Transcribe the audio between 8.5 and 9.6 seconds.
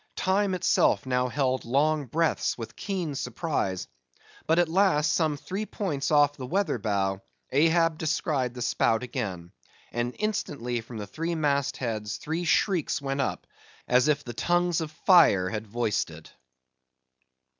the spout again,